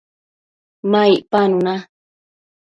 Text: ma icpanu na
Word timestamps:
ma 0.89 1.01
icpanu 1.15 1.57
na 1.65 1.75